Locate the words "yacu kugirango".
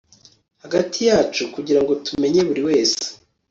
1.09-1.91